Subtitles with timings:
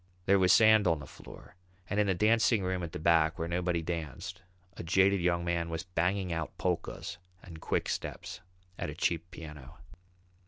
[0.25, 1.53] There was sand on the floor,
[1.87, 4.41] and in the dancing room at the back, where nobody danced,
[4.75, 8.41] a jaded young man was banging out polkas and quick steps
[8.79, 9.77] at a cheap piano.